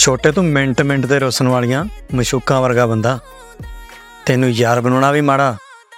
[0.00, 3.18] ਛੋਟੇ ਤੋਂ minute minute ਤੇ ਰੁੱਸਣ ਵਾਲੀਆਂ ਮਸ਼ੂਕਾਂ ਵਰਗਾ ਬੰਦਾ।
[4.26, 5.54] ਤੈਨੂੰ ਯਾਰ ਬਣਾਉਣਾ ਵੀ ਮਾੜਾ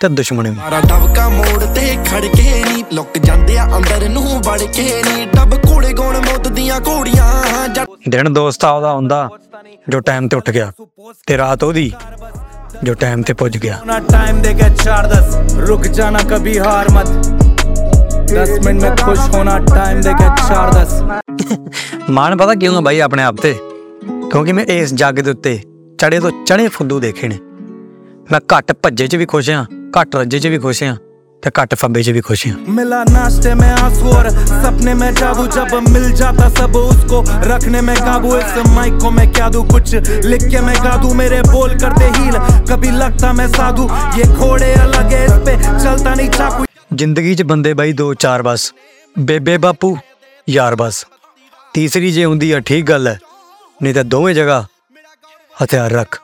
[0.00, 4.40] ਤੇ ਦੁਸ਼ਮਣ ਵੀ। ਮਾਰਾ ਦਬਕਾ ਮੋੜ ਤੇ ਖੜ ਕੇ ਨਹੀਂ ਲੁੱਕ ਜਾਂਦੇ ਆ ਅੰਦਰ ਨੂੰ
[4.46, 7.28] ਵੜ ਕੇ ਨਹੀਂ ਡੱਬ ਕੋੜੇ ਗੋਣ ਮੁੱਦ ਦੀਆਂ ਘੋੜੀਆਂ
[8.08, 9.28] ਦਿਨ ਦੋਸਤਾ ਉਹਦਾ ਹੁੰਦਾ
[9.88, 10.72] ਜੋ ਟਾਈਮ ਤੇ ਉੱਠ ਗਿਆ
[11.26, 11.90] ਤੇ ਰਾਤ ਉਹਦੀ
[12.84, 16.90] ਜੋ ਟਾਈਮ ਤੇ ਪੁੱਜ ਗਿਆ। ਨਾ ਟਾਈਮ ਦੇ ਕੇ ਛਾੜ ਦਸ ਰੁਕ ਜਾਣਾ ਕभी ਹਾਰ
[16.90, 17.08] ਮਤ।
[18.32, 21.02] 10 ਮਿੰਟ ਮੈਂ ਖੁਸ਼ ਹੋਣਾ ਟਾਈਮ ਦੇ ਕੇ ਛਾੜ ਦਸ।
[22.10, 23.54] ਮਾਣ ਪਤਾ ਕਿਉਂ ਹੈ ਭਾਈ ਆਪਣੇ ਆਪ ਤੇ?
[24.33, 25.59] ਕਿਉਂਕਿ ਮੈਂ ਇਸ ਜੱਗ ਦੇ ਉੱਤੇ
[25.99, 27.37] ਚੜੇ ਤੋਂ ਚੜੇ ਫੁੱਦੂ ਦੇਖੇ ਨੇ
[28.31, 29.65] ਮੈਂ ਘੱਟ ਭੱਜੇ 'ਚ ਵੀ ਖੁਸ਼ ਹਾਂ
[29.97, 30.95] ਘੱਟ ਰੱਜੇ 'ਚ ਵੀ ਖੁਸ਼ ਹਾਂ
[31.43, 35.45] ਤੇ ਘੱਟ ਫੱਬੇ 'ਚ ਵੀ ਖੁਸ਼ ਹਾਂ मिला नाश्ते में आंसू और सपने में जादू
[35.49, 39.93] जब मिल जाता सब उसको रखने में काबू इस माइक को मैं क्या दूं कुछ
[40.25, 44.73] लिख के मैं गा दूं मेरे बोल करते हील कभी लगता मैं साधु ये घोड़े
[44.79, 48.71] अलग है इस पे चलता नहीं चाकू ਜ਼ਿੰਦਗੀ 'ਚ ਬੰਦੇ ਬਾਈ ਦੋ ਚਾਰ ਬਸ
[49.15, 49.95] ਬੇਬੇ ਬਾਪੂ
[50.47, 51.05] ਯਾਰ ਬਸ
[51.73, 53.17] ਤੀਸਰੀ ਜੇ ਹੁੰਦੀ ਆ ਠੀਕ ਗੱਲ ਹੈ
[53.82, 54.64] ਨਹੀਂ ਤਾਂ ਦੋਵੇਂ ਜਗ੍ਹਾ
[55.62, 56.20] ਹਥਿਆਰ ਰੱਖ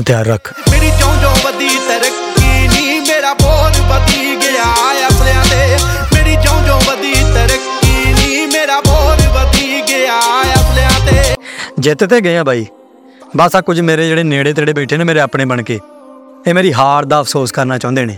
[0.00, 4.64] ਹਥਿਆਰ ਰੱਖ। ਮੇਰੀ ਚੌਂ ਚੌਂ ਵਧੀ ਤਰੱਕੀ ਨਹੀਂ ਮੇਰਾ ਬੋਲ ਵਧੀ ਗਿਆ
[5.08, 5.78] ਅਸਲਿਆਂ ਤੇ।
[6.14, 10.18] ਮੇਰੀ ਚੌਂ ਚੌਂ ਵਧੀ ਤਰੱਕੀ ਨਹੀਂ ਮੇਰਾ ਬੋਲ ਵਧੀ ਗਿਆ
[10.54, 11.34] ਅਸਲਿਆਂ ਤੇ।
[11.78, 12.66] ਜਿੱਤ ਤੇ ਗਏ ਆ ਬਾਈ।
[13.36, 15.78] ਬਸ ਆ ਕੁਝ ਮੇਰੇ ਜਿਹੜੇ ਨੇੜੇ ਤੇੜੇ ਬੈਠੇ ਨੇ ਮੇਰੇ ਆਪਣੇ ਬਣ ਕੇ।
[16.46, 18.16] ਇਹ ਮੇਰੀ ਹਾਰ ਦਾ ਅਫਸੋਸ ਕਰਨਾ ਚਾਹੁੰਦੇ ਨੇ।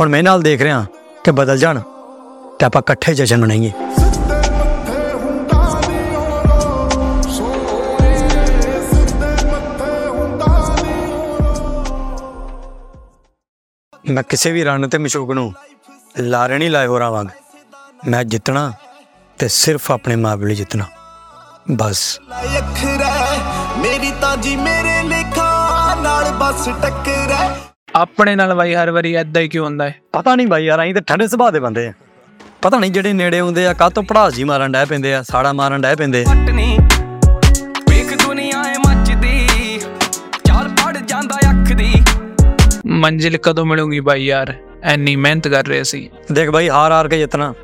[0.00, 0.84] ਹੁਣ ਮੈਂ ਨਾਲ ਦੇਖ ਰਿਹਾ
[1.24, 1.80] ਕਿ ਬਦਲ ਜਾਣ
[2.58, 3.72] ਤੇ ਆਪਾਂ ਇਕੱਠੇ ਜਸ਼ਨ ਮਨਾਈਏ।
[14.10, 15.52] ਮੈਂ ਕਿਸੇ ਵੀ ਰਨ ਤੇ ਮਸ਼ੂਕ ਨੂੰ
[16.18, 17.26] ਲਾਰੇ ਨਹੀਂ ਲਾਏ ਹੋਰਾਂ ਵਾਂਗ।
[18.08, 18.72] ਮੈਂ ਜਿੱਤਣਾ
[19.38, 20.84] ਤੇ ਸਿਰਫ ਆਪਣੇ ਮਾਪੇ ਲਈ ਜਿੱਤਣਾ।
[21.70, 22.18] ਬਸ।
[23.78, 25.48] ਮੇਰੀ ਤਾਂ ਜੀ ਮੇਰੇ ਲੇਖਾ
[26.02, 27.34] ਨਾਲ ਬਸ ਟੱਕਰ
[27.94, 29.94] ਆਪਣੇ ਨਾਲ ਬਾਈ ਹਰ ਵਾਰੀ ਐਦਾਂ ਹੀ ਕਿਉਂ ਹੁੰਦਾ ਹੈ?
[30.12, 31.92] ਪਤਾ ਨਹੀਂ ਬਾਈ ਯਾਰ ਅਸੀਂ ਤਾਂ ਠੰਡੇ ਸੁਭਾਅ ਦੇ ਬੰਦੇ ਆ।
[32.62, 35.52] ਪਤਾ ਨਹੀਂ ਜਿਹੜੇ ਨੇੜੇ ਹੁੰਦੇ ਆ ਕਾਹ ਤੋਂ ਪੜਾਸ ਜੀ ਮਾਰਨ ਡੈ ਪੈਂਦੇ ਆ ਸਾੜਾ
[35.52, 36.78] ਮਾਰਨ ਡੈ ਪੈਂਦੇ ਆ। ਪਟਨੀ
[37.90, 39.48] ਵੇਖ ਦੁਨੀਆ ਏ ਮੱਚਦੀ।
[40.44, 41.38] ਚਾਲ ਪੜ ਜਾਂਦਾ
[42.96, 44.54] ਮੰਜ਼ਿਲ ਕਦੋਂ ਮਿਲੂਗੀ ਬਾਈ ਯਾਰ?
[44.82, 47.54] ਐਨੀ ਮਿਹਨਤ ਕਰ ਰਹੇ ਸੀ। ਦੇਖ ਬਾਈ, ਹਾਰ ਹਾਰ ਕੇ ਜਿੱਤਣਾ।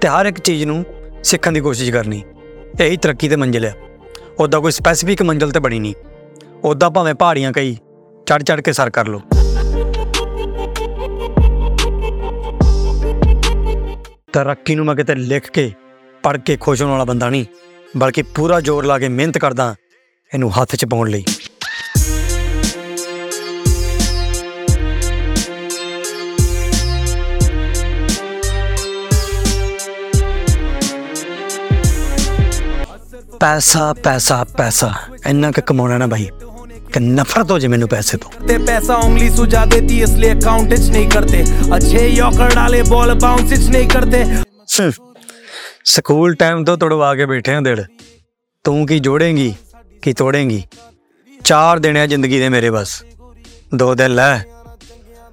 [0.00, 0.84] ਤੇ ਹਰ ਇੱਕ ਚੀਜ਼ ਨੂੰ
[1.24, 2.22] ਸਿੱਖਣ ਦੀ ਕੋਸ਼ਿਸ਼ ਕਰਨੀ।
[2.80, 3.72] ਇਹੀ ਤਰੱਕੀ ਤੇ ਮੰਜ਼ਿਲ ਆ।
[4.38, 5.94] ਉੱਦਾਂ ਕੋਈ ਸਪੈਸੀਫਿਕ ਮੰਜ਼ਿਲ ਤੇ ਬਣੀ ਨਹੀਂ।
[6.64, 7.74] ਉੱਦਾਂ ਭਾਵੇਂ ਪਹਾੜੀਆਂ ਕਈ
[8.26, 9.22] ਚੜ ਚੜ ਕੇ ਸਰ ਕਰ ਲੋ
[14.32, 15.72] ਤਰੱਕੀ ਨੂੰ ਮੈਂ ਕਿਤੇ ਲਿਖ ਕੇ
[16.22, 17.44] ਪੜ ਕੇ ਖੁਸ਼ ਹੋਣ ਵਾਲਾ ਬੰਦਾ ਨਹੀਂ।
[17.96, 19.74] ਬਲਕਿ ਪੂਰਾ ਜ਼ੋਰ ਲਾ ਕੇ ਮਿਹਨਤ ਕਰਦਾ
[20.34, 21.24] ਇਹਨੂੰ ਹੱਥ 'ਚ ਪਾਉਣ ਲਈ।
[33.40, 34.92] ਪੈਸਾ ਪੈਸਾ ਪੈਸਾ।
[35.26, 36.28] ਇੰਨਾ ਕ ਕਮਾਉਣਾ ਨਾ ਭਾਈ
[36.92, 40.70] ਕਿ ਨਫ਼ਰਤ ਹੋ ਜੇ ਮੈਨੂੰ ਪੈਸੇ ਤੋਂ। ਤੇ ਪੈਸਾ ਉਂਗਲੀ ਸੁਝਾ ਦੇਤੀ ਇਸ ਲਈ ਅਕਾਊਂਟ
[40.70, 41.44] ਵਿੱਚ ਨਹੀਂ ਕਰਤੇ
[41.76, 44.24] ਅੱਛੇ ਯੋਕਰ ਵਾਲੇ ਬॉल ਬਾਉਂਸ ਵਿੱਚ ਨਹੀਂ ਕਰਤੇ
[45.84, 47.84] ਸਕੂਲ ਟਾਈਮ ਤੋਂ ਤੜਵਾ ਕੇ ਬੈਠੇ ਹਾਂ ਦਿਲ।
[48.64, 49.54] ਤੂੰ ਕੀ ਜੋੜੇਂਗੀ
[50.02, 50.62] ਕੀ ਤੋੜੇਂਗੀ?
[51.44, 53.02] ਚਾਰ ਦਿਨ ਹੈ ਜ਼ਿੰਦਗੀ ਦੇ ਮੇਰੇ ਬਸ।
[53.74, 54.38] ਦੋ ਦਿਨ ਲੈ।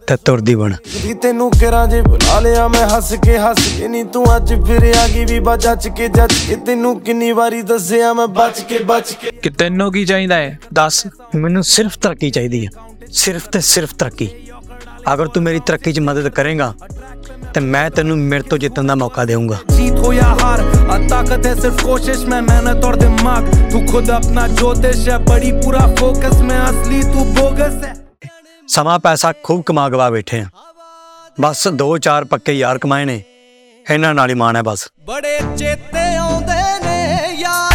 [0.07, 0.73] ਤਾਂ ਤੁਰਦੀ ਬਣ।
[1.03, 4.93] ਵੀ ਤੈਨੂੰ ਕਿਰਾਂ ਜੇ ਬੁਲਾ ਲਿਆ ਮੈਂ ਹੱਸ ਕੇ ਹੱਸ ਕੇ ਨਹੀਂ ਤੂੰ ਅੱਜ ਫਿਰ
[4.97, 9.13] ਆ ਗਈ ਵੀ ਬਚਚ ਕੇ ਜੱਜ ਕੇ। ਤੈਨੂੰ ਕਿੰਨੀ ਵਾਰੀ ਦੱਸਿਆ ਮੈਂ ਬਚ ਕੇ ਬਚ
[9.21, 11.05] ਕੇ। ਕਿ ਤੈਨੂੰ ਕੀ ਚਾਹੀਦਾ ਹੈ ਦੱਸ।
[11.35, 12.69] ਮੈਨੂੰ ਸਿਰਫ ਤਰੱਕੀ ਚਾਹੀਦੀ ਹੈ
[13.13, 14.29] ਸਿਰਫ ਤੇ ਸਿਰਫ ਤਰੱਕੀ।
[15.13, 16.73] ਅਗਰ ਤੂੰ ਮੇਰੀ ਤਰੱਕੀ 'ਚ ਮਦਦ ਕਰੇਗਾ
[17.53, 20.59] ਤੇ ਮੈਂ ਤੈਨੂੰ ਮੇਰੇ ਤੋਂ ਜਿੱਤਣ ਦਾ ਮੌਕਾ ਦੇਵਾਂਗਾ ਜੀਤ ਹੋ ਜਾਂ ਹਾਰ
[20.91, 25.51] ਆ ਤਾਕਤ ਹੈ ਸਿਰਫ ਕੋਸ਼ਿਸ਼ ਮੈਂ ਮਿਹਨਤ ਔਰ ਦਿਮਾਗ। ਤੂੰ ਖੁਦ ਆਪਣਾ ਜੋਤਿਸ਼ ਹੈ ਬੜੀ
[25.63, 27.93] ਪੂਰਾ ਫੋਕਸ ਮੈਂ ਅਸਲੀ ਤੂੰ ਬੋਗਸ ਹੈ।
[28.67, 30.45] ਸਮਾਂ ਪੈਸਾ ਖੂਬ ਕਮਾ ਗਵਾ ਬੈਠੇ ਆ।
[31.41, 33.23] ਬਸ ਦੋ ਚਾਰ ਪੱਕੇ ਯਾਰ ਕਮਾਏ ਨੇ।
[33.91, 37.74] ਇਹਨਾਂ ਨਾਲ ਹੀ ਮਾਣ ਹੈ ਬਸ। ਬੜੇ ਚੇਤੇ ਆਉਂਦੇ ਨੇ ਯਾਰ।